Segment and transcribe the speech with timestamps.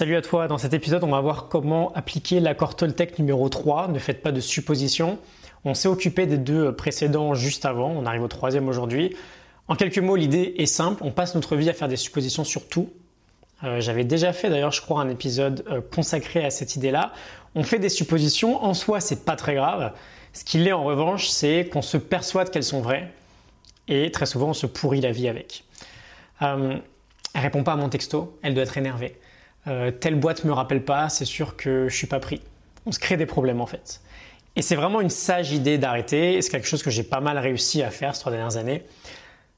[0.00, 3.88] Salut à toi, dans cet épisode on va voir comment appliquer l'accord Toltec numéro 3,
[3.88, 5.18] ne faites pas de suppositions.
[5.66, 9.14] On s'est occupé des deux précédents juste avant, on arrive au troisième aujourd'hui.
[9.68, 12.66] En quelques mots, l'idée est simple, on passe notre vie à faire des suppositions sur
[12.66, 12.88] tout.
[13.62, 17.12] Euh, j'avais déjà fait d'ailleurs, je crois, un épisode euh, consacré à cette idée-là.
[17.54, 19.92] On fait des suppositions, en soi c'est pas très grave.
[20.32, 23.12] Ce qu'il est en revanche, c'est qu'on se persuade qu'elles sont vraies
[23.86, 25.64] et très souvent on se pourrit la vie avec.
[26.40, 26.78] Euh,
[27.34, 29.18] elle répond pas à mon texto, elle doit être énervée.
[29.66, 32.40] Euh, telle boîte me rappelle pas, c'est sûr que je suis pas pris.
[32.86, 34.00] On se crée des problèmes en fait.
[34.56, 37.82] Et c'est vraiment une sage idée d'arrêter, c'est quelque chose que j'ai pas mal réussi
[37.82, 38.84] à faire ces trois dernières années.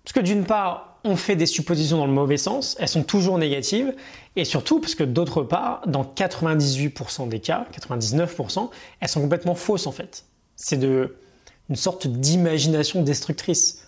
[0.04, 3.38] Parce que d'une part, on fait des suppositions dans le mauvais sens, elles sont toujours
[3.38, 3.94] négatives,
[4.36, 9.86] et surtout parce que d'autre part, dans 98% des cas, 99%, elles sont complètement fausses
[9.86, 10.24] en fait.
[10.56, 11.16] C'est de,
[11.70, 13.86] une sorte d'imagination destructrice.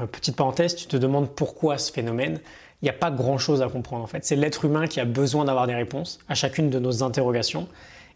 [0.00, 2.40] Euh, petite parenthèse, tu te demandes pourquoi ce phénomène
[2.84, 4.26] il n'y a pas grand-chose à comprendre en fait.
[4.26, 7.66] C'est l'être humain qui a besoin d'avoir des réponses à chacune de nos interrogations.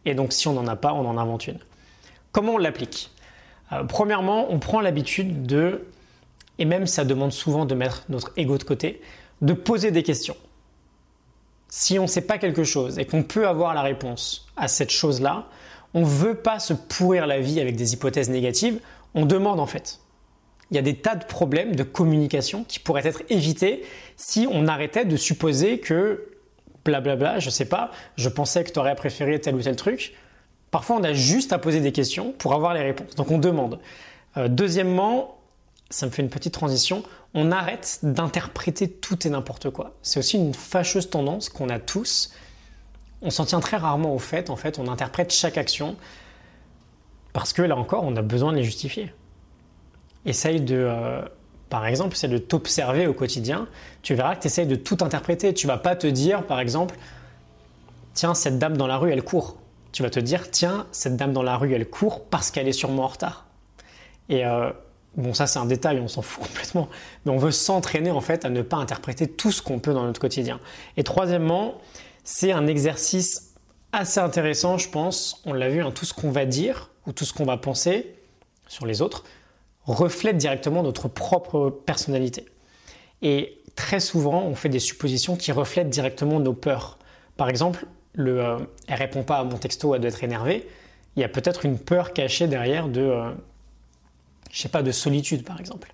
[0.05, 1.59] Et donc si on n'en a pas, on en invente une.
[2.33, 3.11] Comment on l'applique?
[3.73, 5.87] Euh, Premièrement, on prend l'habitude de,
[6.59, 9.01] et même ça demande souvent de mettre notre ego de côté,
[9.41, 10.37] de poser des questions.
[11.71, 14.91] Si on ne sait pas quelque chose et qu'on peut avoir la réponse à cette
[14.91, 15.47] chose-là,
[15.95, 18.81] on ne veut pas se pourrir la vie avec des hypothèses négatives,
[19.15, 19.99] on demande en fait
[20.71, 23.85] il y a des tas de problèmes de communication qui pourraient être évités
[24.17, 26.29] si on arrêtait de supposer que
[26.85, 30.15] blablabla, je sais pas, je pensais que tu aurais préféré tel ou tel truc.
[30.71, 33.15] Parfois, on a juste à poser des questions pour avoir les réponses.
[33.15, 33.79] Donc, on demande.
[34.37, 35.39] Euh, deuxièmement,
[35.91, 37.03] ça me fait une petite transition,
[37.35, 39.95] on arrête d'interpréter tout et n'importe quoi.
[40.03, 42.33] C'est aussi une fâcheuse tendance qu'on a tous.
[43.23, 45.97] On s'en tient très rarement au fait, en fait, on interprète chaque action
[47.33, 49.13] parce que là encore, on a besoin de les justifier
[50.27, 51.23] essaye de, euh,
[51.71, 53.69] par exemple, c'est de t'observer au quotidien.
[54.03, 55.53] Tu verras que tu essayes de tout interpréter.
[55.55, 56.97] Tu vas pas te dire, par exemple,
[58.15, 59.57] tiens, cette dame dans la rue, elle court.
[59.93, 62.73] Tu vas te dire, tiens, cette dame dans la rue, elle court parce qu'elle est
[62.73, 63.47] sûrement en retard.
[64.29, 64.71] Et euh,
[65.17, 66.89] bon, ça c'est un détail, on s'en fout complètement.
[67.25, 70.05] Mais on veut s'entraîner en fait à ne pas interpréter tout ce qu'on peut dans
[70.05, 70.61] notre quotidien.
[70.97, 71.81] Et troisièmement,
[72.25, 73.55] c'est un exercice
[73.93, 75.43] assez intéressant, je pense.
[75.47, 78.15] On l'a vu, hein, tout ce qu'on va dire ou tout ce qu'on va penser
[78.69, 79.25] sur les autres
[79.93, 82.47] reflète directement notre propre personnalité.
[83.23, 86.99] Et très souvent, on fait des suppositions qui reflètent directement nos peurs.
[87.37, 90.69] Par exemple, le euh, elle répond pas à mon texto, elle doit être énervée.
[91.17, 93.31] Il y a peut-être une peur cachée derrière de, euh,
[94.51, 95.93] je sais pas, de solitude par exemple.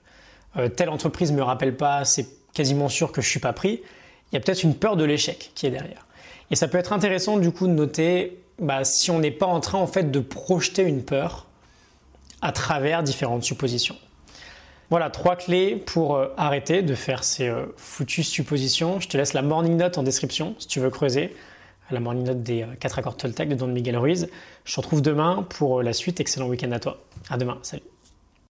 [0.56, 3.82] Euh, telle entreprise me rappelle pas, c'est quasiment sûr que je suis pas pris.
[4.30, 6.06] Il y a peut-être une peur de l'échec qui est derrière.
[6.50, 9.60] Et ça peut être intéressant du coup de noter bah, si on n'est pas en
[9.60, 11.46] train en fait de projeter une peur
[12.44, 13.96] à travers différentes suppositions.
[14.90, 19.00] Voilà, trois clés pour euh, arrêter de faire ces euh, foutues suppositions.
[19.00, 21.34] Je te laisse la morning note en description si tu veux creuser.
[21.90, 24.28] La morning note des 4 euh, accords Toltec de Don Miguel Ruiz.
[24.64, 26.20] Je te retrouve demain pour la suite.
[26.20, 27.02] Excellent week-end à toi.
[27.30, 27.58] À demain.
[27.62, 27.93] Salut.